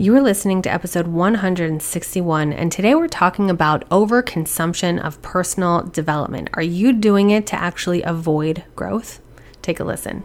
[0.00, 6.50] You are listening to episode 161, and today we're talking about overconsumption of personal development.
[6.52, 9.20] Are you doing it to actually avoid growth?
[9.60, 10.22] Take a listen.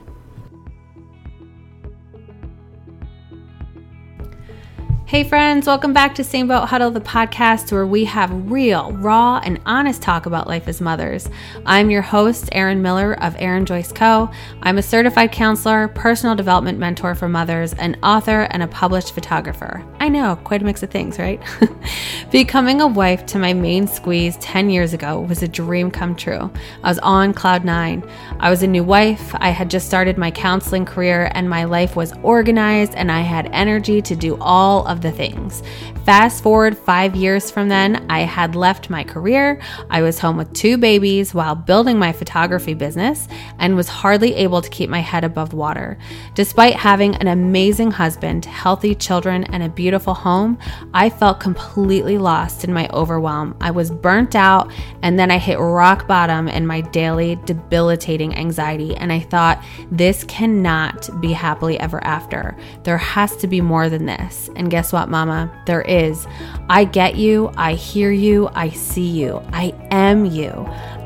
[5.14, 9.40] Hey, friends, welcome back to Same Boat Huddle, the podcast where we have real, raw,
[9.46, 11.30] and honest talk about life as mothers.
[11.68, 14.32] I'm your host, Erin Miller of Erin Joyce Co.
[14.64, 19.86] I'm a certified counselor, personal development mentor for mothers, an author, and a published photographer.
[20.00, 21.40] I know, quite a mix of things, right?
[22.32, 26.52] Becoming a wife to my main squeeze 10 years ago was a dream come true.
[26.82, 28.04] I was on cloud nine.
[28.40, 31.96] I was a new wife, I had just started my counseling career, and my life
[31.96, 35.62] was organized, and I had energy to do all of the things.
[36.06, 39.62] Fast forward five years from then, I had left my career.
[39.90, 43.28] I was home with two babies while building my photography business
[43.60, 45.98] and was hardly able to keep my head above water.
[46.34, 50.58] Despite having an amazing husband, healthy children, and a beautiful home,
[50.94, 53.56] I felt completely lost in my overwhelm.
[53.62, 58.96] I was burnt out, and then I hit rock bottom in my daily debilitating anxiety.
[58.96, 62.56] And I thought, this cannot be happily ever after.
[62.84, 64.50] There has to be more than this.
[64.56, 65.52] And guess what, Mama?
[65.66, 66.26] There is.
[66.70, 67.52] I get you.
[67.58, 68.50] I hear you.
[68.54, 69.42] I see you.
[69.52, 70.52] I am you.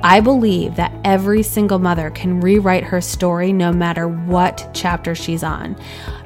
[0.04, 5.44] I believe that every single mother can rewrite her story no matter what chapter she's
[5.44, 5.76] on.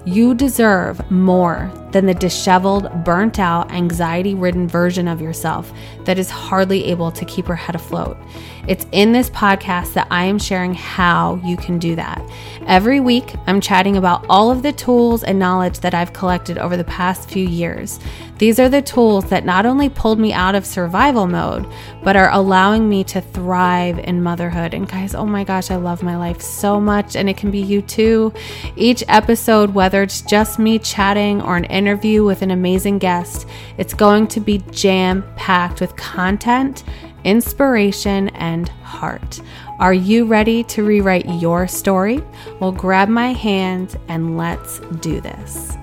[0.03, 5.71] You deserve more than the disheveled, burnt out, anxiety ridden version of yourself
[6.05, 8.17] that is hardly able to keep her head afloat.
[8.67, 12.21] It's in this podcast that I am sharing how you can do that.
[12.65, 16.77] Every week, I'm chatting about all of the tools and knowledge that I've collected over
[16.77, 17.99] the past few years.
[18.41, 22.31] These are the tools that not only pulled me out of survival mode, but are
[22.31, 24.73] allowing me to thrive in motherhood.
[24.73, 27.61] And guys, oh my gosh, I love my life so much, and it can be
[27.61, 28.33] you too.
[28.75, 33.47] Each episode, whether it's just me chatting or an interview with an amazing guest,
[33.77, 36.83] it's going to be jam packed with content
[37.23, 39.41] inspiration, and heart.
[39.77, 42.19] Are you ready to rewrite your story?
[42.59, 45.77] Well, grab my hand and let's do this.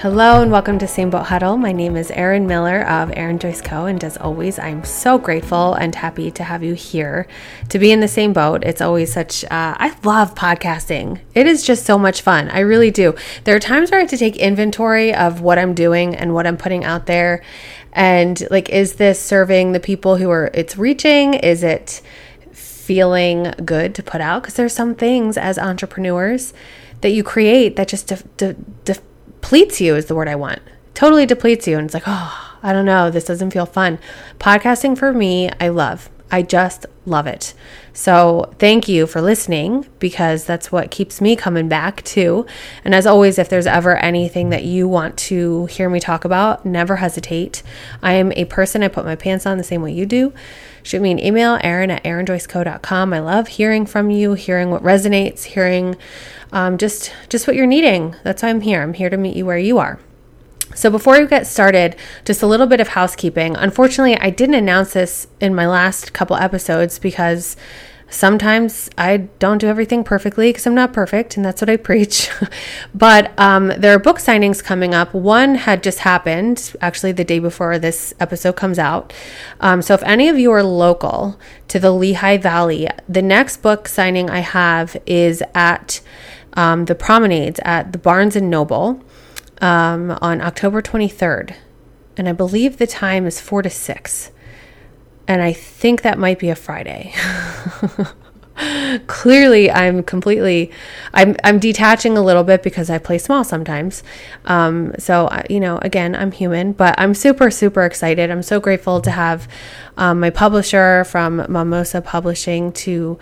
[0.00, 1.58] Hello and welcome to Same Boat Huddle.
[1.58, 3.84] My name is Erin Miller of Erin Joyce Co.
[3.84, 7.28] And as always, I'm so grateful and happy to have you here
[7.68, 8.64] to be in the same boat.
[8.64, 11.20] It's always such, uh, I love podcasting.
[11.34, 12.48] It is just so much fun.
[12.48, 13.14] I really do.
[13.44, 16.46] There are times where I have to take inventory of what I'm doing and what
[16.46, 17.42] I'm putting out there.
[17.92, 21.34] And like, is this serving the people who are it's reaching?
[21.34, 22.00] Is it
[22.52, 24.44] feeling good to put out?
[24.44, 26.54] Because there's some things as entrepreneurs
[27.02, 28.56] that you create that just de- de-
[28.86, 29.02] de-
[29.40, 30.60] depletes you is the word I want.
[30.94, 31.78] Totally depletes you.
[31.78, 33.10] And it's like, oh, I don't know.
[33.10, 33.98] This doesn't feel fun.
[34.38, 36.10] Podcasting for me, I love.
[36.30, 37.54] I just love it.
[37.92, 42.46] So, thank you for listening because that's what keeps me coming back too.
[42.84, 46.64] And as always, if there's ever anything that you want to hear me talk about,
[46.64, 47.64] never hesitate.
[48.00, 50.32] I am a person, I put my pants on the same way you do.
[50.84, 53.12] Shoot me an email, Erin at erinjoyceco.com.
[53.12, 55.96] I love hearing from you, hearing what resonates, hearing
[56.52, 58.16] um, just just what you're needing.
[58.24, 58.82] That's why I'm here.
[58.82, 59.98] I'm here to meet you where you are.
[60.74, 63.56] So, before we get started, just a little bit of housekeeping.
[63.56, 67.56] Unfortunately, I didn't announce this in my last couple episodes because
[68.10, 72.28] Sometimes I don't do everything perfectly because I'm not perfect, and that's what I preach.
[72.94, 75.14] but um, there are book signings coming up.
[75.14, 79.12] One had just happened, actually, the day before this episode comes out.
[79.60, 81.38] Um, so if any of you are local
[81.68, 86.00] to the Lehigh Valley, the next book signing I have is at
[86.54, 89.02] um, the promenades at the Barnes and Noble
[89.60, 91.54] um, on October 23rd.
[92.16, 94.30] And I believe the time is 4 to 6
[95.30, 97.14] and I think that might be a Friday.
[99.06, 100.70] Clearly, I'm completely,
[101.14, 104.02] I'm I'm detaching a little bit because I play small sometimes.
[104.44, 108.30] Um, so you know, again, I'm human, but I'm super super excited.
[108.30, 109.48] I'm so grateful to have
[109.96, 113.18] um, my publisher from Mimosa Publishing to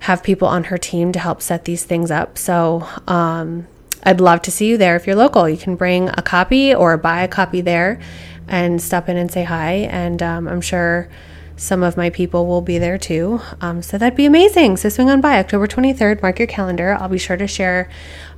[0.00, 2.38] have people on her team to help set these things up.
[2.38, 2.86] So.
[3.06, 3.66] Um,
[4.06, 5.48] I'd love to see you there if you're local.
[5.48, 7.98] You can bring a copy or buy a copy there
[8.46, 9.88] and stop in and say hi.
[9.88, 11.08] And um, I'm sure
[11.56, 13.40] some of my people will be there too.
[13.60, 14.76] Um, so that'd be amazing.
[14.76, 16.96] So swing on by October 23rd, mark your calendar.
[16.98, 17.88] I'll be sure to share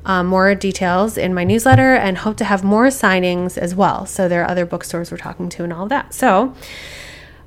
[0.04, 4.06] um, more details in my newsletter and hope to have more signings as well.
[4.06, 6.14] So there are other bookstores we're talking to and all of that.
[6.14, 6.54] So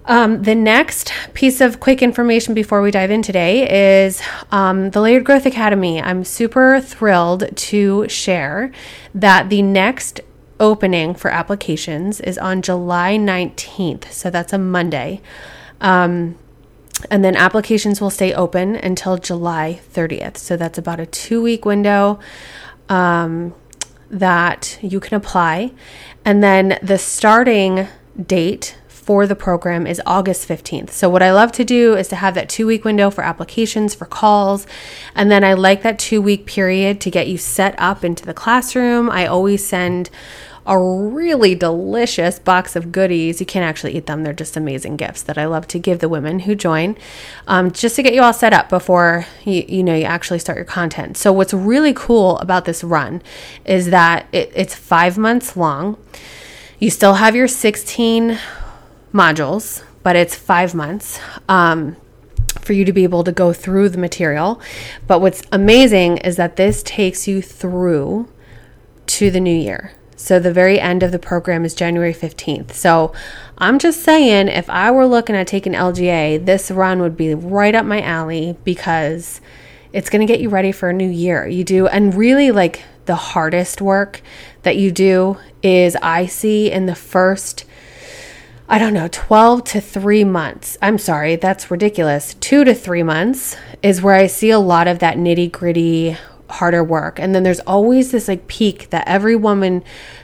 [0.06, 4.22] um, the next piece of quick information before we dive in today is
[4.52, 6.02] um, the Layered Growth Academy.
[6.02, 8.72] I'm super thrilled to share
[9.14, 10.22] that the next
[10.60, 14.12] opening for applications is on July 19th.
[14.12, 15.22] So that's a Monday.
[15.82, 16.38] Um,
[17.10, 20.38] and then applications will stay open until July 30th.
[20.38, 22.20] So that's about a two week window
[22.90, 23.54] um,
[24.10, 25.72] that you can apply.
[26.26, 27.88] And then the starting
[28.22, 28.78] date
[29.10, 30.92] for the program is August 15th.
[30.92, 33.96] So, what I love to do is to have that two week window for applications,
[33.96, 34.68] for calls.
[35.16, 38.36] And then I like that two week period to get you set up into the
[38.36, 39.10] classroom.
[39.10, 40.12] I always send
[40.66, 43.40] a really delicious box of goodies.
[43.40, 46.10] You can't actually eat them, they're just amazing gifts that I love to give the
[46.10, 46.98] women who join
[47.48, 50.58] um, just to get you all set up before you, you know you actually start
[50.58, 51.18] your content.
[51.18, 53.22] So, what's really cool about this run
[53.66, 55.98] is that it, it's five months long.
[56.80, 58.40] You still have your 16
[59.14, 61.20] modules, but it's five months.
[61.48, 61.98] Um,
[62.62, 64.62] for you to be able to go through the material.
[65.08, 68.28] But what's amazing is that this takes you through
[69.08, 69.94] to the new year.
[70.20, 72.74] So the very end of the program is January 15th.
[72.74, 73.14] So
[73.58, 77.74] I'm just saying, if I were looking at taking LGA, this run would be right
[77.74, 79.40] up my alley because
[79.94, 81.48] it's going to get you ready for a new year.
[81.48, 84.22] You do, and really like the hardest work
[84.64, 87.64] that you do is I see in the first
[88.72, 90.78] I don't know, 12 to three months.
[90.80, 92.36] I'm sorry, that's ridiculous.
[92.36, 96.18] Two to three months is where I see a lot of that nitty gritty
[96.60, 97.20] harder work.
[97.20, 99.82] And then there's always this like peak that every woman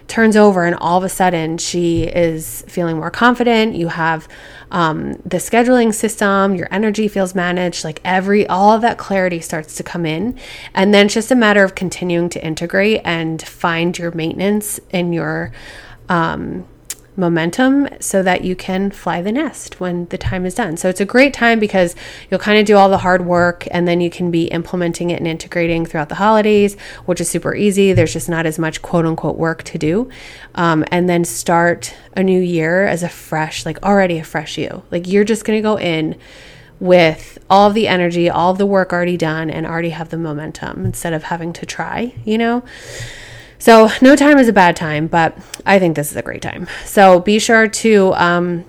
[0.07, 3.75] turns over and all of a sudden she is feeling more confident.
[3.75, 4.27] You have
[4.69, 9.75] um, the scheduling system, your energy feels managed, like every, all of that clarity starts
[9.77, 10.37] to come in.
[10.73, 15.13] And then it's just a matter of continuing to integrate and find your maintenance in
[15.13, 15.53] your,
[16.09, 16.67] um,
[17.17, 20.77] momentum so that you can fly the nest when the time is done.
[20.77, 21.95] So it's a great time because
[22.29, 25.19] you'll kind of do all the hard work and then you can be implementing it
[25.19, 26.75] and integrating throughout the holidays,
[27.05, 27.93] which is super easy.
[27.93, 30.09] There's just not as much quote unquote work to do.
[30.55, 34.83] Um, and then start a new year as a fresh, like already a fresh you.
[34.91, 36.15] Like you're just going to go in
[36.79, 41.13] with all the energy, all the work already done, and already have the momentum instead
[41.13, 42.63] of having to try, you know?
[43.59, 46.67] So, no time is a bad time, but I think this is a great time.
[46.83, 48.65] So, be sure to um,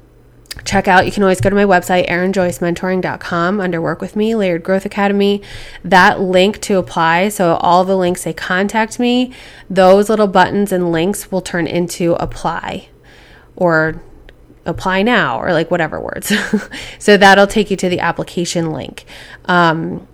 [0.65, 1.07] check out.
[1.07, 5.43] You can always go to my website, erinjoycementoring.com, under Work With Me, Layered Growth Academy.
[5.85, 9.33] That link to apply, so all the links say contact me,
[9.69, 12.89] those little buttons and links will turn into apply
[13.55, 14.03] or
[14.67, 16.33] apply now or like whatever words.
[16.99, 19.05] so that'll take you to the application link.
[19.47, 20.07] Um,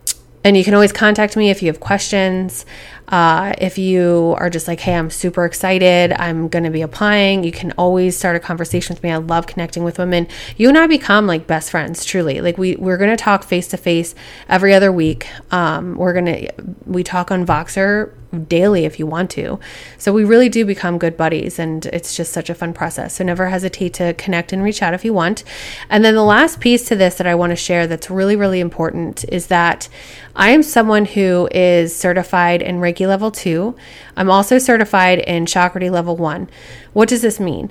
[0.45, 2.67] and you can always contact me if you have questions.
[3.13, 7.45] Uh, if you are just like, hey, I'm super excited, I'm going to be applying,
[7.45, 9.13] you can always start a conversation with me.
[9.13, 10.27] I love connecting with women.
[10.57, 12.41] You and I become like best friends, truly.
[12.41, 14.15] Like we we're going to talk face to face
[14.49, 15.29] every other week.
[15.53, 16.49] Um, we're gonna
[16.87, 18.15] we talk on Voxer
[18.49, 19.61] daily if you want to.
[19.99, 23.17] So we really do become good buddies and it's just such a fun process.
[23.17, 25.45] So never hesitate to connect and reach out if you want.
[25.91, 28.61] And then the last piece to this that I want to share that's really, really
[28.61, 29.89] important is that
[30.35, 33.75] I am someone who is certified and in Reiki level two.
[34.17, 36.49] I'm also certified in Chakrati level one.
[36.93, 37.71] What does this mean?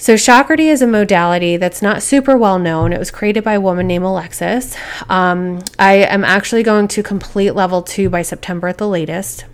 [0.00, 2.92] So, Chakrati is a modality that's not super well known.
[2.92, 4.76] It was created by a woman named Alexis.
[5.08, 9.44] Um, I am actually going to complete level two by September at the latest.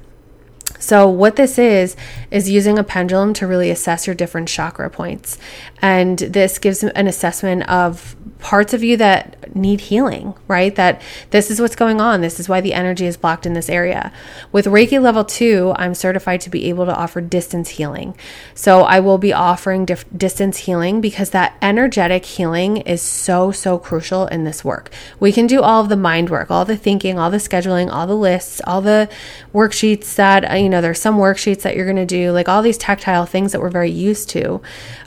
[0.78, 1.96] So, what this is,
[2.30, 5.38] is using a pendulum to really assess your different chakra points.
[5.80, 8.14] And this gives an assessment of
[8.44, 10.74] parts of you that need healing, right?
[10.76, 12.20] That this is what's going on.
[12.20, 14.12] This is why the energy is blocked in this area.
[14.52, 18.14] With Reiki level two, I'm certified to be able to offer distance healing.
[18.54, 23.78] So I will be offering dif- distance healing because that energetic healing is so, so
[23.78, 24.92] crucial in this work.
[25.18, 28.06] We can do all of the mind work, all the thinking, all the scheduling, all
[28.06, 29.08] the lists, all the
[29.54, 32.60] worksheets that, uh, you know, there's some worksheets that you're going to do, like all
[32.60, 34.60] these tactile things that we're very used to.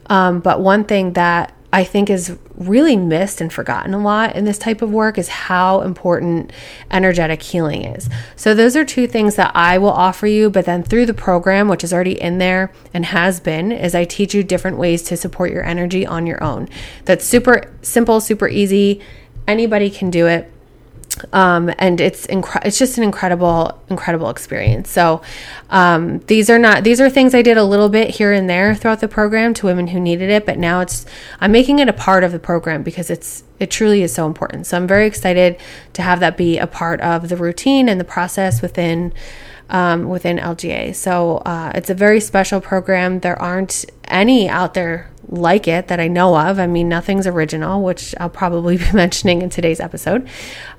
[0.09, 4.45] Um, but one thing that I think is really missed and forgotten a lot in
[4.45, 6.53] this type of work is how important
[6.89, 8.09] energetic healing is.
[8.37, 10.49] So, those are two things that I will offer you.
[10.49, 14.05] But then through the program, which is already in there and has been, is I
[14.05, 16.69] teach you different ways to support your energy on your own.
[17.03, 19.01] That's super simple, super easy.
[19.45, 20.51] Anybody can do it
[21.33, 24.89] um, and it's it's just an incredible incredible experience.
[24.89, 25.21] So
[25.69, 28.75] um, these are not these are things i did a little bit here and there
[28.75, 31.05] throughout the program to women who needed it but now it's
[31.41, 34.67] i'm making it a part of the program because it's it truly is so important.
[34.67, 35.57] So i'm very excited
[35.93, 39.13] to have that be a part of the routine and the process within
[39.69, 43.19] um, within lga so uh, it's a very special program.
[43.19, 46.59] There aren't any out there like it that I know of.
[46.59, 50.27] I mean, nothing's original, which I'll probably be mentioning in today's episode.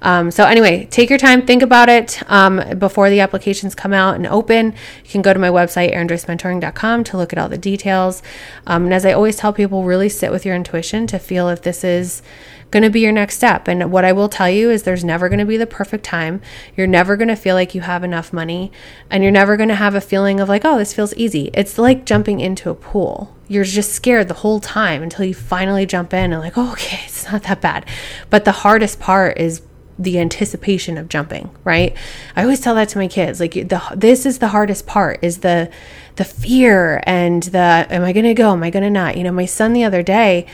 [0.03, 4.17] Um, so, anyway, take your time, think about it um, before the applications come out
[4.17, 4.75] and open.
[5.05, 8.23] You can go to my website, erinjoycementoring.com, to look at all the details.
[8.67, 11.63] Um, and as I always tell people, really sit with your intuition to feel if
[11.63, 12.23] this is
[12.71, 13.69] going to be your next step.
[13.69, 16.41] And what I will tell you is there's never going to be the perfect time.
[16.77, 18.71] You're never going to feel like you have enough money,
[19.11, 21.51] and you're never going to have a feeling of like, oh, this feels easy.
[21.55, 23.35] It's like jumping into a pool.
[23.49, 27.01] You're just scared the whole time until you finally jump in and like, oh, okay,
[27.05, 27.87] it's not that bad.
[28.31, 29.63] But the hardest part is
[29.99, 31.97] the anticipation of jumping, right?
[32.37, 33.41] I always tell that to my kids.
[33.41, 35.71] Like the this is the hardest part is the
[36.17, 38.53] the fear and the am I going to go?
[38.53, 39.17] Am I going to not?
[39.17, 40.47] You know, my son the other day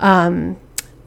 [0.00, 0.56] um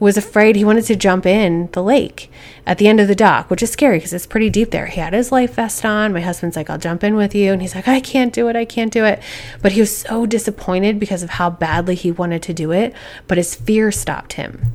[0.00, 2.30] was afraid he wanted to jump in the lake
[2.66, 4.86] at the end of the dock, which is scary because it's pretty deep there.
[4.86, 6.12] He had his life vest on.
[6.12, 7.52] My husband's like, I'll jump in with you.
[7.52, 8.56] And he's like, I can't do it.
[8.56, 9.20] I can't do it.
[9.60, 12.94] But he was so disappointed because of how badly he wanted to do it.
[13.26, 14.72] But his fear stopped him.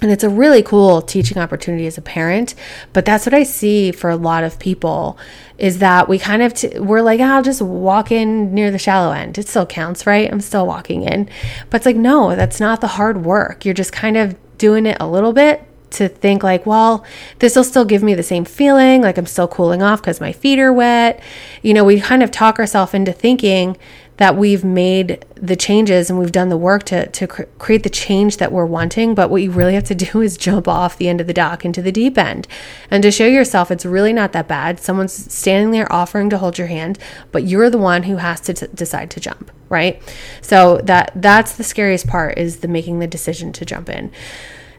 [0.00, 2.56] And it's a really cool teaching opportunity as a parent.
[2.92, 5.16] But that's what I see for a lot of people
[5.58, 8.78] is that we kind of, t- we're like, oh, I'll just walk in near the
[8.78, 9.38] shallow end.
[9.38, 10.32] It still counts, right?
[10.32, 11.28] I'm still walking in.
[11.70, 13.64] But it's like, no, that's not the hard work.
[13.64, 17.04] You're just kind of doing it a little bit to think like, well,
[17.40, 20.30] this will still give me the same feeling, like I'm still cooling off because my
[20.30, 21.20] feet are wet.
[21.62, 23.76] You know, we kind of talk ourselves into thinking
[24.18, 27.90] that we've made the changes and we've done the work to, to cr- create the
[27.90, 29.16] change that we're wanting.
[29.16, 31.64] But what you really have to do is jump off the end of the dock
[31.64, 32.46] into the deep end
[32.88, 34.78] and to show yourself it's really not that bad.
[34.78, 37.00] Someone's standing there offering to hold your hand,
[37.32, 40.00] but you're the one who has to t- decide to jump, right?
[40.40, 44.12] So that that's the scariest part is the making the decision to jump in.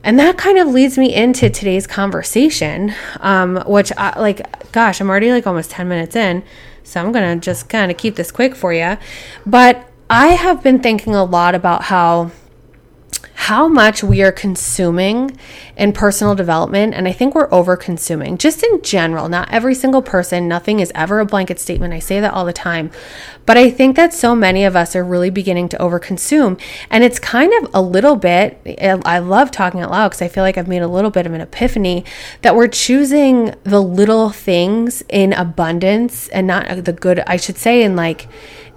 [0.03, 5.09] And that kind of leads me into today's conversation, um, which, I, like, gosh, I'm
[5.09, 6.43] already like almost 10 minutes in.
[6.83, 8.97] So I'm going to just kind of keep this quick for you.
[9.45, 12.31] But I have been thinking a lot about how
[13.43, 15.37] how much we are consuming
[15.75, 16.93] in personal development.
[16.93, 20.47] And I think we're over consuming just in general, not every single person.
[20.47, 21.93] Nothing is ever a blanket statement.
[21.93, 22.89] I say that all the time.
[23.45, 26.55] But I think that so many of us are really beginning to over consume.
[26.89, 30.43] And it's kind of a little bit, I love talking out loud because I feel
[30.45, 32.05] like I've made a little bit of an epiphany
[32.43, 37.83] that we're choosing the little things in abundance and not the good, I should say,
[37.83, 38.25] in like,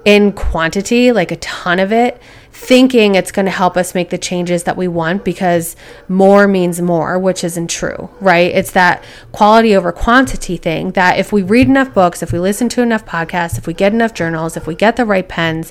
[0.04, 2.20] in quantity, like a ton of it,
[2.56, 5.76] thinking it's going to help us make the changes that we want because
[6.08, 8.50] more means more, which isn't true, right?
[8.52, 12.70] It's that quality over quantity thing that if we read enough books, if we listen
[12.70, 15.70] to enough podcasts, if we get enough journals, if we get the right pens,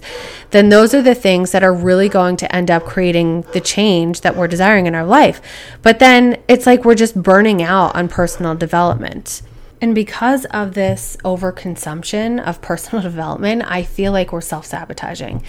[0.52, 4.22] then those are the things that are really going to end up creating the change
[4.22, 5.42] that we're desiring in our life.
[5.82, 9.42] But then it's like we're just burning out on personal development.
[9.82, 15.44] And because of this overconsumption of personal development, I feel like we're self sabotaging.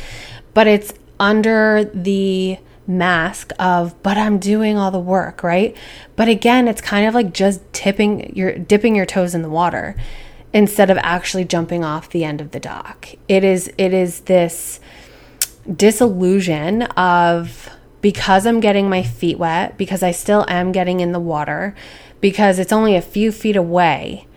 [0.54, 5.76] But it's under the mask of but I'm doing all the work, right?
[6.14, 9.96] But again, it's kind of like just tipping your dipping your toes in the water
[10.52, 13.08] instead of actually jumping off the end of the dock.
[13.28, 14.80] It is it is this
[15.74, 17.70] disillusion of
[18.00, 21.74] because I'm getting my feet wet, because I still am getting in the water,
[22.20, 24.28] because it's only a few feet away,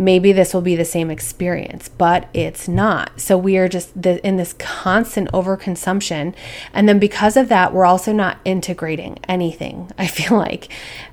[0.00, 3.20] maybe this will be the same experience, but it's not.
[3.20, 6.34] So we are just in this constant overconsumption.
[6.72, 10.68] And then because of that, we're also not integrating anything, I feel like.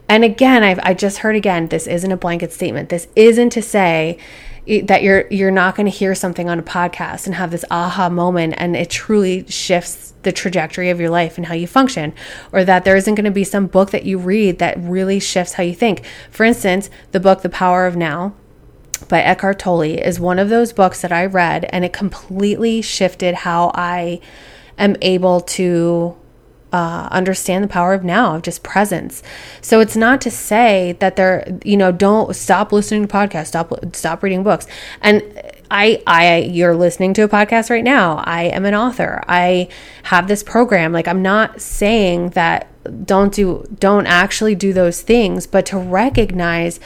[0.07, 2.87] And again, I've, I just heard again, this isn't a blanket statement.
[2.87, 4.17] This isn't to say,
[4.83, 8.09] that you're you're not going to hear something on a podcast and have this aha
[8.09, 12.13] moment and it truly shifts the trajectory of your life and how you function
[12.51, 15.53] or that there isn't going to be some book that you read that really shifts
[15.53, 18.33] how you think for instance the book the power of now
[18.97, 23.35] by Eckhart Tolle is one of those books that I read and it completely shifted
[23.35, 24.19] how I
[24.77, 26.15] am able to
[26.73, 29.23] uh, understand the power of now, of just presence.
[29.61, 33.73] So it's not to say that they're, you know, don't stop listening to podcasts, stop
[33.95, 34.67] stop reading books.
[35.01, 35.23] And
[35.71, 38.23] I, I, you're listening to a podcast right now.
[38.25, 39.23] I am an author.
[39.27, 39.69] I
[40.03, 40.93] have this program.
[40.93, 42.67] Like I'm not saying that
[43.05, 46.79] don't do, don't actually do those things, but to recognize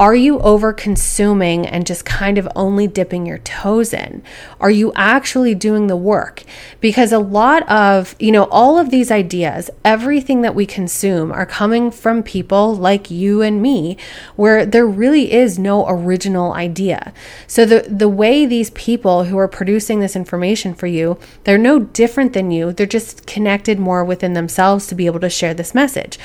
[0.00, 4.22] are you over consuming and just kind of only dipping your toes in?
[4.60, 6.44] Are you actually doing the work?
[6.80, 11.44] Because a lot of, you know, all of these ideas, everything that we consume are
[11.44, 13.96] coming from people like you and me,
[14.36, 17.12] where there really is no original idea.
[17.48, 21.80] So the, the way these people who are producing this information for you, they're no
[21.80, 22.72] different than you.
[22.72, 26.18] They're just connected more within themselves to be able to share shared this message.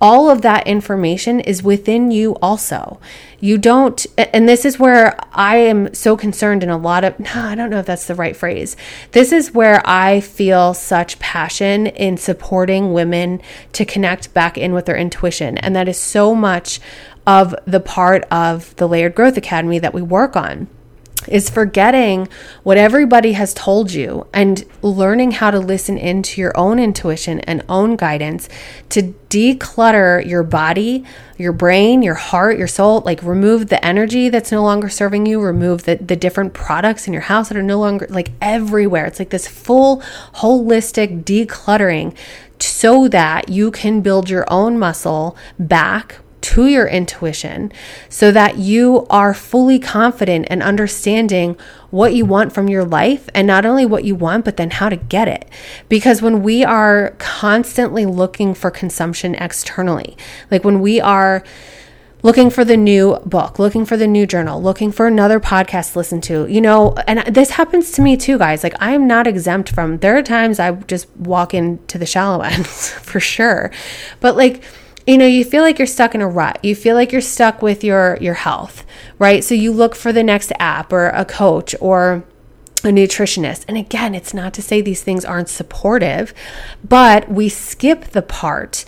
[0.00, 2.98] All of that information is within you also.
[3.38, 7.30] You don't, and this is where I am so concerned in a lot of, no,
[7.34, 8.76] I don't know if that's the right phrase.
[9.12, 13.42] This is where I feel such passion in supporting women
[13.74, 15.58] to connect back in with their intuition.
[15.58, 16.80] And that is so much
[17.26, 20.68] of the part of the Layered Growth Academy that we work on
[21.28, 22.28] is forgetting
[22.62, 27.64] what everybody has told you and learning how to listen into your own intuition and
[27.68, 28.48] own guidance
[28.88, 31.04] to declutter your body,
[31.36, 35.40] your brain, your heart, your soul, like remove the energy that's no longer serving you,
[35.40, 39.06] remove the, the different products in your house that are no longer like everywhere.
[39.06, 40.00] It's like this full
[40.36, 42.16] holistic decluttering
[42.58, 47.72] so that you can build your own muscle back to your intuition
[48.08, 51.56] so that you are fully confident and understanding
[51.90, 54.88] what you want from your life and not only what you want, but then how
[54.88, 55.48] to get it.
[55.88, 60.16] Because when we are constantly looking for consumption externally,
[60.50, 61.42] like when we are
[62.22, 65.98] looking for the new book, looking for the new journal, looking for another podcast to
[65.98, 66.46] listen to.
[66.46, 68.62] You know, and this happens to me too, guys.
[68.62, 72.40] Like I am not exempt from there are times I just walk into the shallow
[72.44, 73.70] ends for sure.
[74.20, 74.62] But like
[75.06, 76.58] you know you feel like you're stuck in a rut.
[76.62, 78.84] You feel like you're stuck with your your health
[79.20, 79.44] right?
[79.44, 82.24] So you look for the next app or a coach or
[82.82, 83.64] a nutritionist.
[83.68, 86.32] And again it's not to say these things aren't supportive
[86.82, 88.84] but we skip the part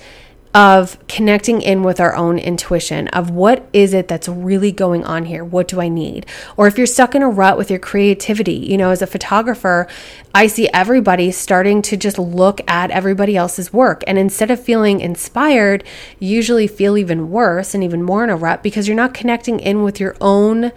[0.54, 5.24] of connecting in with our own intuition of what is it that's really going on
[5.24, 5.42] here?
[5.44, 6.26] What do I need?
[6.56, 9.88] Or if you're stuck in a rut with your creativity, you know, as a photographer,
[10.34, 14.02] I see everybody starting to just look at everybody else's work.
[14.06, 15.84] And instead of feeling inspired,
[16.18, 19.58] you usually feel even worse and even more in a rut because you're not connecting
[19.58, 20.72] in with your own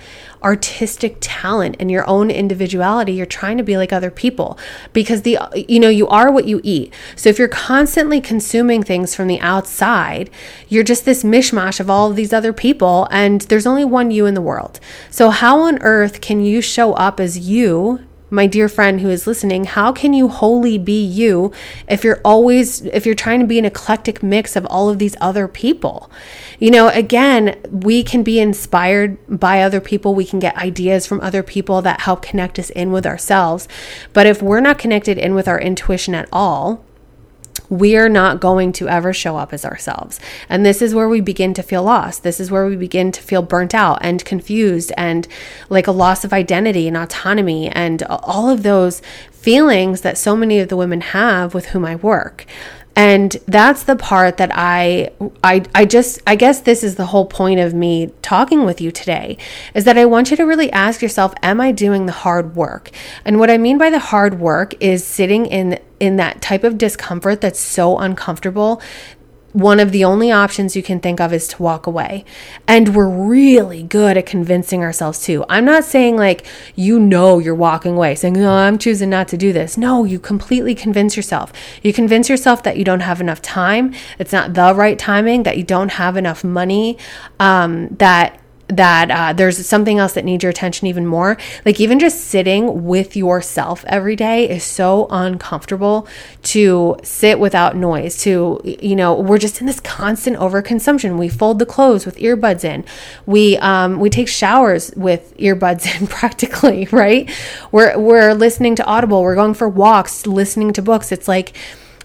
[0.46, 3.14] artistic talent and your own individuality.
[3.14, 4.58] You're trying to be like other people
[4.94, 6.94] because the, you know, you are what you eat.
[7.16, 10.30] So if you're constantly consuming things from the outside,
[10.70, 14.28] you're just this mishmash of all of these other people and there's only one you
[14.28, 14.80] in the world.
[15.10, 19.26] So how on earth can you show up as you my dear friend who is
[19.26, 21.52] listening, how can you wholly be you
[21.88, 25.16] if you're always, if you're trying to be an eclectic mix of all of these
[25.22, 26.12] other people?
[26.60, 30.14] You know, again, we can be inspired by other people.
[30.14, 33.68] We can get ideas from other people that help connect us in with ourselves.
[34.14, 36.84] But if we're not connected in with our intuition at all,
[37.70, 40.20] we're not going to ever show up as ourselves.
[40.50, 42.24] And this is where we begin to feel lost.
[42.24, 45.28] This is where we begin to feel burnt out and confused and
[45.70, 49.02] like a loss of identity and autonomy and all of those
[49.32, 52.46] feelings that so many of the women have with whom I work.
[52.96, 55.12] And that's the part that I
[55.44, 58.90] I I just I guess this is the whole point of me talking with you
[58.90, 59.38] today
[59.74, 62.92] is that I want you to really ask yourself am I doing the hard work?
[63.26, 66.78] And what I mean by the hard work is sitting in in that type of
[66.78, 68.82] discomfort that's so uncomfortable
[69.56, 72.26] one of the only options you can think of is to walk away.
[72.68, 75.46] And we're really good at convincing ourselves too.
[75.48, 79.38] I'm not saying like you know you're walking away, saying, No, I'm choosing not to
[79.38, 79.78] do this.
[79.78, 81.54] No, you completely convince yourself.
[81.82, 85.58] You convince yourself that you don't have enough time, it's not the right timing, that
[85.58, 86.98] you don't have enough money,
[87.40, 88.38] um, that
[88.68, 91.38] that uh, there's something else that needs your attention even more.
[91.66, 96.08] Like, even just sitting with yourself every day is so uncomfortable
[96.44, 98.18] to sit without noise.
[98.24, 101.18] To, you know, we're just in this constant overconsumption.
[101.18, 102.86] We fold the clothes with earbuds in,
[103.26, 107.30] we, um, we take showers with earbuds in practically, right?
[107.72, 111.12] We're, we're listening to Audible, we're going for walks, listening to books.
[111.12, 111.56] It's like,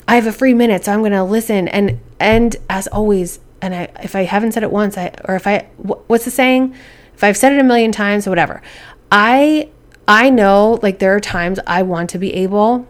[0.07, 1.69] I have a free minute, so I'm going to listen.
[1.69, 5.47] And, and as always, and I, if I haven't said it once, I, or if
[5.47, 6.75] I, what's the saying?
[7.15, 8.63] If I've said it a million times or whatever,
[9.13, 9.69] I,
[10.09, 12.87] I know like there are times I want to be able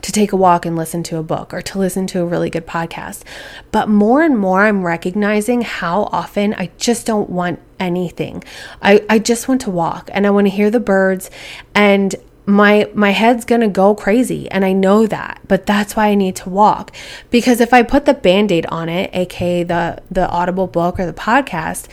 [0.00, 2.50] to take a walk and listen to a book or to listen to a really
[2.50, 3.22] good podcast.
[3.70, 8.42] But more and more, I'm recognizing how often I just don't want anything.
[8.80, 11.30] I, I just want to walk and I want to hear the birds.
[11.74, 16.08] And my my head's going to go crazy and I know that but that's why
[16.08, 16.90] I need to walk.
[17.30, 21.12] Because if I put the band-aid on it aka the the audible book or the
[21.12, 21.86] podcast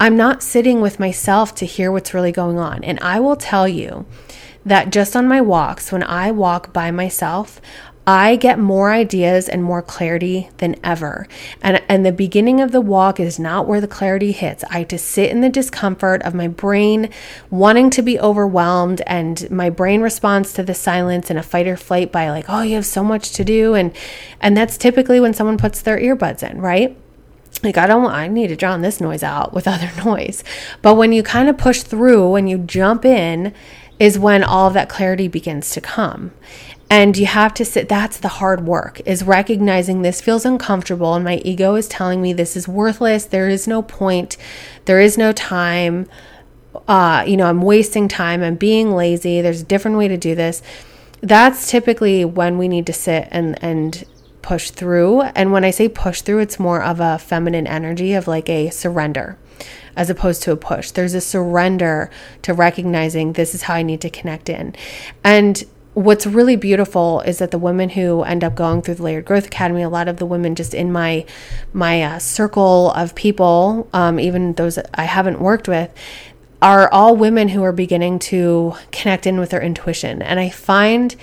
[0.00, 2.82] I'm not sitting with myself to hear what's really going on.
[2.84, 4.06] And I will tell you
[4.64, 7.60] that just on my walks when I walk by myself
[8.10, 11.28] I get more ideas and more clarity than ever.
[11.62, 14.64] And, and the beginning of the walk is not where the clarity hits.
[14.64, 17.10] I just sit in the discomfort of my brain
[17.50, 21.76] wanting to be overwhelmed, and my brain responds to the silence in a fight or
[21.76, 23.74] flight by like, oh, you have so much to do.
[23.74, 23.96] And
[24.40, 26.96] and that's typically when someone puts their earbuds in, right?
[27.62, 30.42] like I don't I need to drown this noise out with other noise.
[30.82, 33.54] But when you kind of push through, when you jump in,
[34.00, 36.32] is when all of that clarity begins to come.
[36.90, 41.24] And you have to sit, that's the hard work, is recognizing this feels uncomfortable and
[41.24, 43.24] my ego is telling me this is worthless.
[43.24, 44.36] There is no point.
[44.86, 46.08] There is no time.
[46.88, 48.42] Uh, you know, I'm wasting time.
[48.42, 49.40] I'm being lazy.
[49.40, 50.62] There's a different way to do this.
[51.20, 54.04] That's typically when we need to sit and, and,
[54.42, 55.20] push through.
[55.20, 58.70] And when I say push through, it's more of a feminine energy of like a
[58.70, 59.36] surrender
[59.96, 60.90] as opposed to a push.
[60.90, 62.10] There's a surrender
[62.42, 64.74] to recognizing this is how I need to connect in.
[65.22, 65.62] And
[65.94, 69.46] what's really beautiful is that the women who end up going through the layered growth
[69.46, 71.24] academy a lot of the women just in my
[71.72, 75.92] my uh, circle of people um, even those i haven't worked with
[76.62, 81.16] are all women who are beginning to connect in with their intuition and i find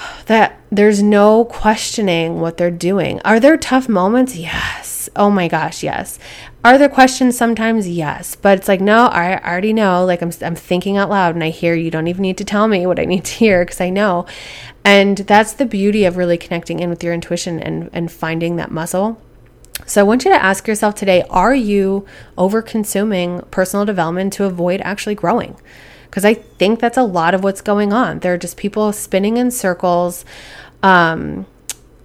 [0.26, 3.20] that there's no questioning what they're doing.
[3.24, 4.36] Are there tough moments?
[4.36, 4.79] Yes.
[5.16, 6.18] Oh my gosh, yes.
[6.64, 7.88] Are there questions sometimes?
[7.88, 8.36] Yes.
[8.36, 10.04] But it's like, no, I already know.
[10.04, 12.68] Like I'm, I'm thinking out loud and I hear you don't even need to tell
[12.68, 14.26] me what I need to hear because I know.
[14.84, 18.70] And that's the beauty of really connecting in with your intuition and, and finding that
[18.70, 19.20] muscle.
[19.86, 22.06] So I want you to ask yourself today are you
[22.38, 25.56] over consuming personal development to avoid actually growing?
[26.10, 28.18] because I think that's a lot of what's going on.
[28.18, 30.24] There are just people spinning in circles,
[30.82, 31.46] um,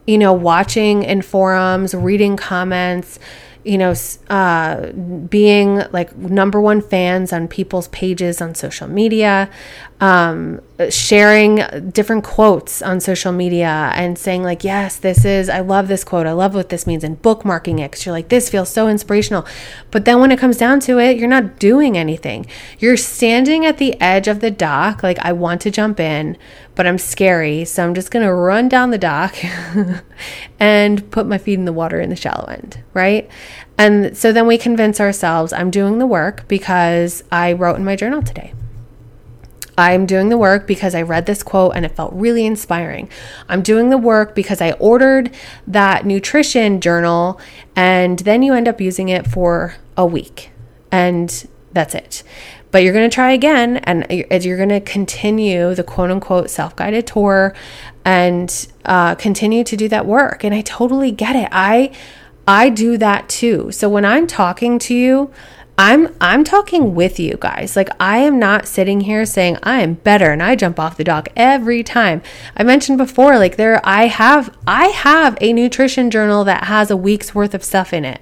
[0.06, 3.20] you know, watching in forums, reading comments,
[3.64, 3.94] you know,
[4.30, 9.50] uh, being like number one fans on people's pages on social media,
[10.02, 15.88] um, sharing different quotes on social media and saying, like, yes, this is, I love
[15.88, 16.28] this quote.
[16.28, 19.46] I love what this means, and bookmarking it because you're like, this feels so inspirational.
[19.92, 22.46] But then when it comes down to it, you're not doing anything.
[22.78, 26.38] You're standing at the edge of the dock, like, I want to jump in,
[26.76, 27.64] but I'm scary.
[27.64, 29.34] So I'm just going to run down the dock
[30.60, 33.30] and put my feet in the water in the shallow end, right?
[33.78, 37.96] And so then we convince ourselves I'm doing the work because I wrote in my
[37.96, 38.54] journal today.
[39.78, 43.10] I'm doing the work because I read this quote and it felt really inspiring.
[43.50, 45.36] I'm doing the work because I ordered
[45.68, 47.40] that nutrition journal
[47.76, 50.52] and then you end up using it for a week
[50.92, 52.24] and that's it.
[52.72, 54.06] But you're going to try again and
[54.44, 57.54] you're going to continue the quote unquote self guided tour
[58.04, 60.44] and uh, continue to do that work.
[60.44, 61.50] And I totally get it.
[61.52, 61.92] I
[62.48, 63.72] I do that too.
[63.72, 65.32] So when I'm talking to you,
[65.78, 67.76] I'm I'm talking with you guys.
[67.76, 71.04] Like I am not sitting here saying I am better and I jump off the
[71.04, 72.22] dock every time.
[72.56, 76.98] I mentioned before like there I have I have a nutrition journal that has a
[76.98, 78.22] week's worth of stuff in it.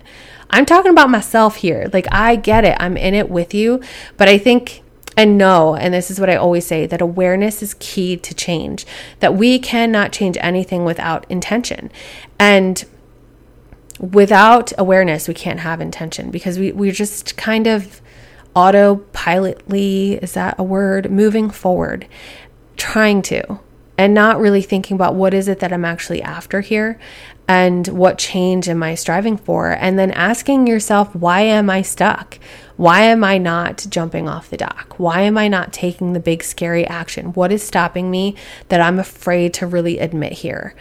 [0.49, 1.89] I'm talking about myself here.
[1.93, 2.77] Like I get it.
[2.79, 3.81] I'm in it with you,
[4.17, 4.83] but I think
[5.15, 8.85] and know, and this is what I always say, that awareness is key to change.
[9.19, 11.91] That we cannot change anything without intention.
[12.39, 12.83] And
[13.99, 18.01] without awareness, we can't have intention because we, we're just kind of
[18.55, 21.11] autopilotly, is that a word?
[21.11, 22.07] Moving forward,
[22.77, 23.59] trying to,
[23.97, 26.99] and not really thinking about what is it that I'm actually after here
[27.47, 29.71] and what change am I striving for?
[29.71, 32.39] And then asking yourself, why am I stuck?
[32.77, 34.95] Why am I not jumping off the dock?
[34.97, 37.33] Why am I not taking the big scary action?
[37.33, 38.35] What is stopping me
[38.69, 40.73] that I'm afraid to really admit here?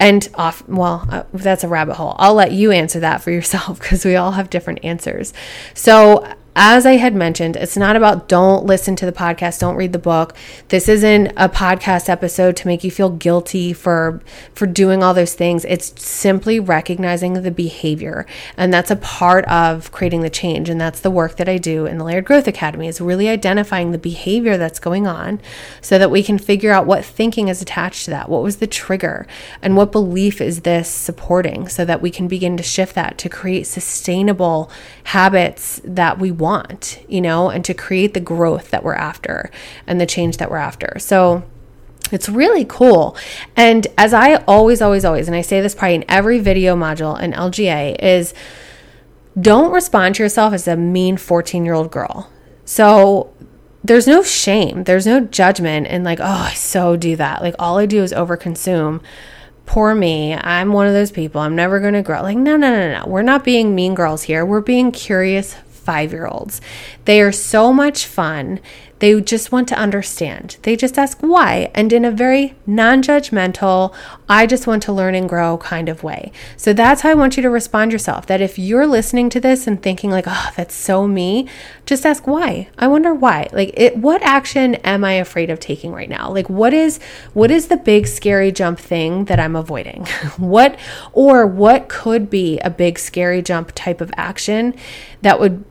[0.00, 2.16] And off well uh, that's a rabbit hole.
[2.18, 5.32] I'll let you answer that for yourself because we all have different answers.
[5.74, 9.92] So as I had mentioned, it's not about don't listen to the podcast, don't read
[9.92, 10.34] the book.
[10.68, 14.20] This isn't a podcast episode to make you feel guilty for
[14.54, 15.64] for doing all those things.
[15.66, 18.26] It's simply recognizing the behavior.
[18.56, 21.86] And that's a part of creating the change and that's the work that I do
[21.86, 25.40] in the Layered Growth Academy is really identifying the behavior that's going on
[25.80, 28.28] so that we can figure out what thinking is attached to that.
[28.28, 29.28] What was the trigger
[29.62, 33.28] and what belief is this supporting so that we can begin to shift that to
[33.28, 34.70] create sustainable
[35.04, 39.50] habits that we want want, you know, and to create the growth that we're after
[39.86, 40.98] and the change that we're after.
[40.98, 41.42] So
[42.10, 43.16] it's really cool.
[43.54, 47.20] And as I always, always, always, and I say this probably in every video module
[47.20, 48.32] in LGA, is
[49.38, 52.30] don't respond to yourself as a mean 14 year old girl.
[52.64, 53.32] So
[53.84, 57.42] there's no shame, there's no judgment, and like, oh, I so do that.
[57.42, 59.00] Like, all I do is overconsume.
[59.66, 60.34] Poor me.
[60.34, 61.42] I'm one of those people.
[61.42, 62.22] I'm never going to grow.
[62.22, 63.06] Like, no, no, no, no.
[63.06, 64.44] We're not being mean girls here.
[64.46, 65.56] We're being curious,
[65.88, 66.60] five year olds.
[67.06, 68.60] They are so much fun.
[68.98, 70.58] They just want to understand.
[70.62, 73.94] They just ask why, and in a very non judgmental,
[74.28, 76.30] I just want to learn and grow kind of way.
[76.58, 78.26] So that's how I want you to respond yourself.
[78.26, 81.48] That if you're listening to this and thinking, like, oh, that's so me,
[81.86, 82.68] just ask why.
[82.76, 83.48] I wonder why.
[83.52, 86.30] Like, it, what action am I afraid of taking right now?
[86.30, 86.98] Like, what is
[87.32, 90.04] what is the big scary jump thing that I'm avoiding?
[90.36, 90.78] what
[91.12, 94.74] or what could be a big scary jump type of action
[95.22, 95.64] that would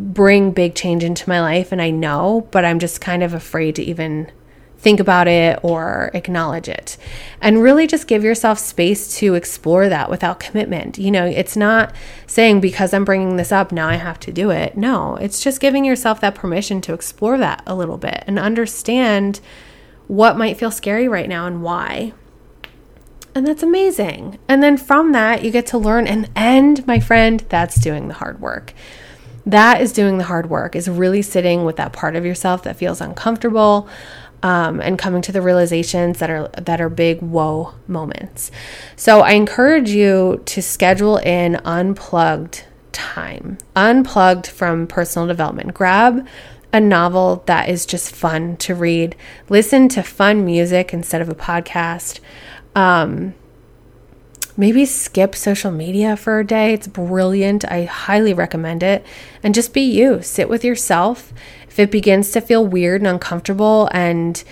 [0.00, 3.76] bring big change into my life and I know, but I'm just kind of afraid
[3.76, 4.30] to even
[4.78, 6.96] think about it or acknowledge it.
[7.40, 10.98] And really just give yourself space to explore that without commitment.
[10.98, 11.94] You know, it's not
[12.26, 14.76] saying because I'm bringing this up, now I have to do it.
[14.78, 19.40] No, it's just giving yourself that permission to explore that a little bit and understand
[20.06, 22.14] what might feel scary right now and why.
[23.34, 24.38] And that's amazing.
[24.48, 28.14] And then from that, you get to learn and end, my friend, that's doing the
[28.14, 28.72] hard work.
[29.50, 32.76] That is doing the hard work, is really sitting with that part of yourself that
[32.76, 33.88] feels uncomfortable,
[34.42, 38.50] um, and coming to the realizations that are that are big whoa moments.
[38.96, 45.74] So I encourage you to schedule in unplugged time, unplugged from personal development.
[45.74, 46.26] Grab
[46.72, 49.16] a novel that is just fun to read.
[49.48, 52.20] Listen to fun music instead of a podcast.
[52.76, 53.34] Um,
[54.56, 56.74] maybe skip social media for a day.
[56.74, 57.64] It's brilliant.
[57.64, 59.04] I highly recommend it.
[59.42, 60.22] And just be you.
[60.22, 61.32] Sit with yourself
[61.70, 64.42] if it begins to feel weird and uncomfortable and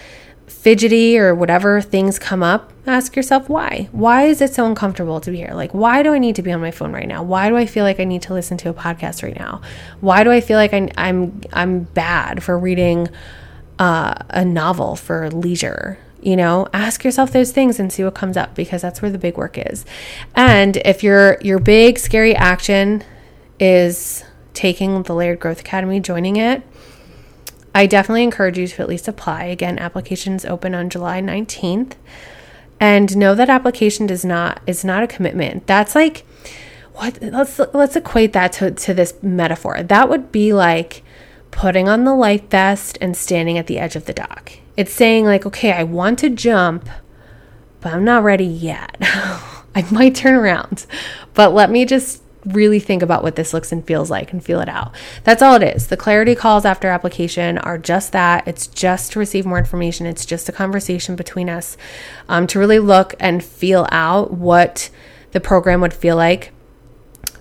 [0.46, 3.88] fidgety or whatever things come up, ask yourself why.
[3.90, 5.52] Why is it so uncomfortable to be here?
[5.52, 7.24] Like, why do I need to be on my phone right now?
[7.24, 9.62] Why do I feel like I need to listen to a podcast right now?
[10.00, 13.08] Why do I feel like I, I'm I'm bad for reading
[13.80, 15.98] uh, a novel for leisure?
[16.28, 19.16] You know, ask yourself those things and see what comes up because that's where the
[19.16, 19.86] big work is.
[20.34, 23.02] And if your your big scary action
[23.58, 26.62] is taking the Layered Growth Academy, joining it,
[27.74, 29.44] I definitely encourage you to at least apply.
[29.44, 31.94] Again, applications open on July 19th.
[32.78, 35.66] And know that application does not is not a commitment.
[35.66, 36.26] That's like
[36.92, 39.82] what let's let's equate that to, to this metaphor.
[39.82, 41.02] That would be like
[41.52, 44.52] putting on the life vest and standing at the edge of the dock.
[44.78, 46.88] It's saying like, okay, I want to jump,
[47.80, 48.96] but I'm not ready yet.
[49.00, 50.86] I might turn around,
[51.34, 54.60] but let me just really think about what this looks and feels like and feel
[54.60, 54.94] it out.
[55.24, 55.88] That's all it is.
[55.88, 58.46] The clarity calls after application are just that.
[58.46, 60.06] It's just to receive more information.
[60.06, 61.76] It's just a conversation between us
[62.28, 64.90] um, to really look and feel out what
[65.32, 66.52] the program would feel like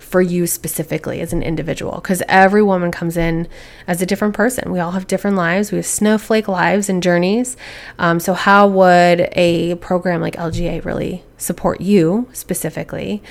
[0.07, 3.47] for you specifically as an individual because every woman comes in
[3.85, 4.71] as a different person.
[4.71, 5.71] We all have different lives.
[5.71, 7.57] We have snowflake lives and journeys.
[7.99, 13.21] Um, so, how would a program like LGA really support you specifically?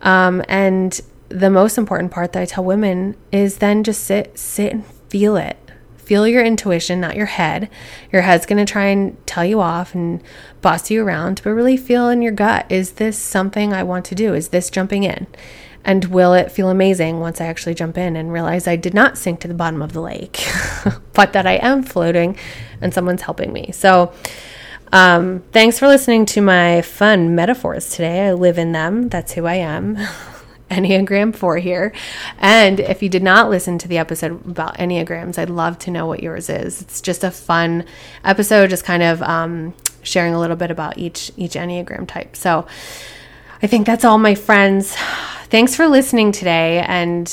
[0.00, 4.72] Um, and the most important part that I tell women is then just sit, sit
[4.72, 5.56] and feel it.
[5.96, 7.70] Feel your intuition, not your head.
[8.10, 10.22] Your head's going to try and tell you off and
[10.60, 14.14] boss you around, but really feel in your gut is this something I want to
[14.14, 14.34] do?
[14.34, 15.26] Is this jumping in?
[15.84, 19.18] And will it feel amazing once I actually jump in and realize I did not
[19.18, 20.46] sink to the bottom of the lake,
[21.12, 22.38] but that I am floating
[22.80, 23.72] and someone's helping me?
[23.72, 24.12] So,
[24.92, 28.28] um, thanks for listening to my fun metaphors today.
[28.28, 29.08] I live in them.
[29.08, 29.96] That's who I am.
[30.70, 31.92] Enneagram 4 here.
[32.38, 36.06] And if you did not listen to the episode about Enneagrams, I'd love to know
[36.06, 36.80] what yours is.
[36.80, 37.84] It's just a fun
[38.24, 42.36] episode, just kind of um, sharing a little bit about each each Enneagram type.
[42.36, 42.66] So
[43.62, 44.96] I think that's all, my friends.
[45.52, 46.78] Thanks for listening today.
[46.78, 47.28] And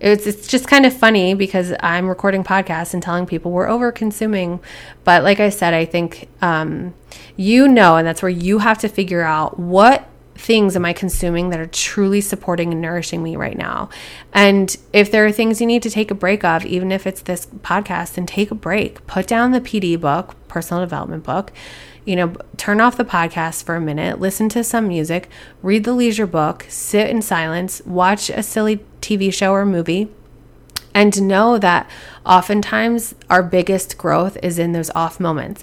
[0.00, 3.92] it's, it's just kind of funny because I'm recording podcasts and telling people we're over
[3.92, 4.58] consuming.
[5.04, 6.94] But like I said, I think um,
[7.36, 11.50] you know, and that's where you have to figure out what things am I consuming
[11.50, 13.90] that are truly supporting and nourishing me right now?
[14.32, 17.20] And if there are things you need to take a break of, even if it's
[17.20, 19.06] this podcast, then take a break.
[19.06, 21.52] Put down the PD book, personal development book.
[22.04, 25.28] You know, turn off the podcast for a minute, listen to some music,
[25.62, 30.08] read the leisure book, sit in silence, watch a silly TV show or movie,
[30.94, 31.88] and know that
[32.26, 35.62] oftentimes our biggest growth is in those off moments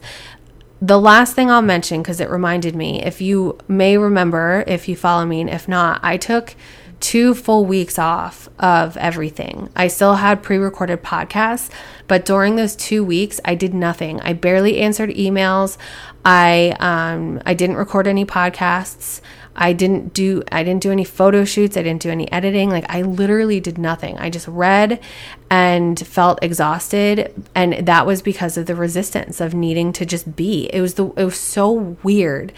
[0.82, 4.96] the last thing I'll mention, because it reminded me, if you may remember, if you
[4.96, 6.56] follow me, and if not, I took
[7.00, 9.70] two full weeks off of everything.
[9.76, 11.70] I still had pre recorded podcasts,
[12.08, 14.22] but during those two weeks, I did nothing.
[14.22, 15.78] I barely answered emails.
[16.26, 19.22] I um, I didn't record any podcasts.
[19.56, 22.70] I didn't do I didn't do any photo shoots, I didn't do any editing.
[22.70, 24.18] Like I literally did nothing.
[24.18, 25.02] I just read
[25.50, 30.70] and felt exhausted and that was because of the resistance of needing to just be.
[30.72, 32.54] It was the it was so weird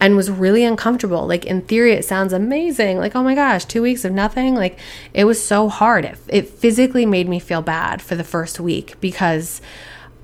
[0.00, 1.26] and was really uncomfortable.
[1.26, 2.96] Like in theory it sounds amazing.
[2.98, 4.54] Like oh my gosh, 2 weeks of nothing.
[4.54, 4.78] Like
[5.12, 6.06] it was so hard.
[6.06, 9.60] It, it physically made me feel bad for the first week because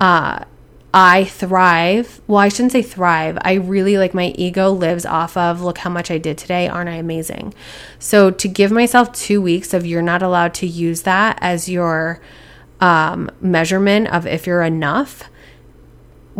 [0.01, 0.45] uh
[0.93, 2.21] I thrive.
[2.27, 3.37] Well, I shouldn't say thrive.
[3.41, 6.67] I really like my ego lives off of look how much I did today.
[6.67, 7.53] Aren't I amazing?
[7.97, 12.21] So to give myself two weeks of you're not allowed to use that as your
[12.79, 15.23] um, measurement of if you're enough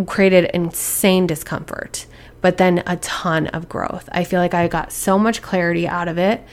[0.08, 2.06] created insane discomfort.
[2.42, 4.10] but then a ton of growth.
[4.12, 6.44] I feel like I got so much clarity out of it.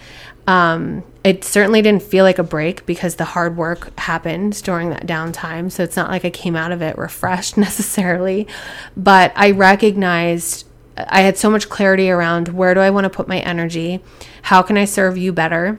[0.51, 5.07] Um, it certainly didn't feel like a break because the hard work happened during that
[5.07, 5.71] downtime.
[5.71, 8.49] So it's not like I came out of it refreshed necessarily,
[8.97, 13.29] but I recognized I had so much clarity around where do I want to put
[13.29, 14.03] my energy?
[14.43, 15.79] How can I serve you better?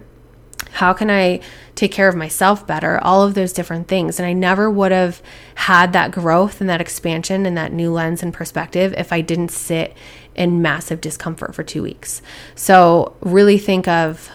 [0.72, 1.42] How can I
[1.76, 2.98] take care of myself better?
[3.04, 4.20] All of those different things.
[4.20, 5.22] And I never would have
[5.56, 9.52] had that growth and that expansion and that new lens and perspective if I didn't
[9.52, 9.94] sit
[10.34, 12.22] in massive discomfort for two weeks.
[12.56, 14.32] So, really think of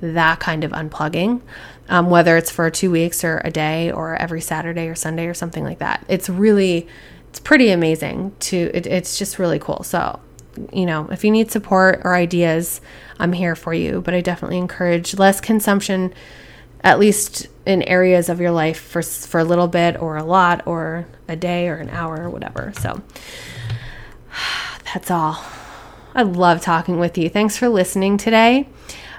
[0.00, 1.40] that kind of unplugging,
[1.88, 5.34] um, whether it's for two weeks or a day or every Saturday or Sunday or
[5.34, 6.04] something like that.
[6.08, 6.86] It's really,
[7.30, 9.82] it's pretty amazing to, it, it's just really cool.
[9.82, 10.20] So,
[10.72, 12.80] you know, if you need support or ideas,
[13.18, 14.00] I'm here for you.
[14.00, 16.12] But I definitely encourage less consumption,
[16.82, 20.66] at least in areas of your life for for a little bit or a lot
[20.66, 22.72] or a day or an hour or whatever.
[22.76, 23.02] So
[24.94, 25.44] that's all.
[26.14, 27.28] I love talking with you.
[27.28, 28.68] Thanks for listening today.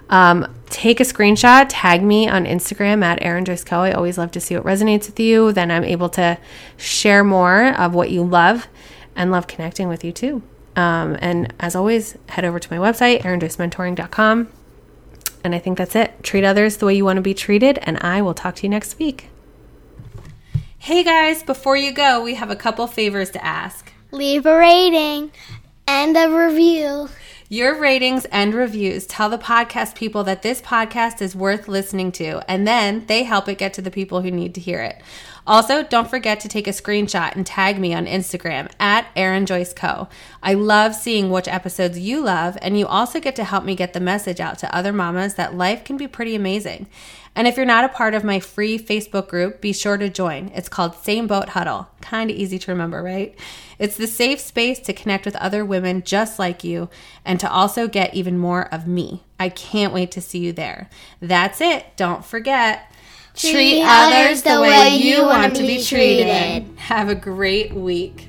[0.09, 3.81] Um, take a screenshot, tag me on Instagram at Erin Joyce Co.
[3.81, 5.51] I always love to see what resonates with you.
[5.51, 6.37] Then I'm able to
[6.77, 8.67] share more of what you love
[9.15, 10.41] and love connecting with you too.
[10.75, 14.49] Um, and as always, head over to my website, erinjoycementoring.com.
[15.43, 16.21] And I think that's it.
[16.23, 18.69] Treat others the way you want to be treated, and I will talk to you
[18.69, 19.29] next week.
[20.77, 23.91] Hey guys, before you go, we have a couple favors to ask.
[24.11, 25.31] Leave a rating
[25.87, 27.09] and a review.
[27.51, 32.43] Your ratings and reviews tell the podcast people that this podcast is worth listening to,
[32.47, 35.01] and then they help it get to the people who need to hear it.
[35.47, 39.73] Also, don't forget to take a screenshot and tag me on Instagram at Erin Joyce
[39.73, 40.07] Co.
[40.43, 43.93] I love seeing which episodes you love, and you also get to help me get
[43.93, 46.85] the message out to other mamas that life can be pretty amazing.
[47.35, 50.51] And if you're not a part of my free Facebook group, be sure to join.
[50.53, 51.87] It's called Same Boat Huddle.
[52.01, 53.37] Kind of easy to remember, right?
[53.77, 56.89] It's the safe space to connect with other women just like you
[57.23, 59.23] and to also get even more of me.
[59.39, 60.89] I can't wait to see you there.
[61.21, 61.85] That's it.
[61.95, 62.91] Don't forget.
[63.35, 66.67] Treat others the way you want to be treated.
[66.77, 68.27] Have a great week.